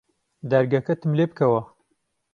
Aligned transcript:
دەرگەکەتم 0.51 1.11
لێ 1.17 1.25
بکەوە 1.29 1.61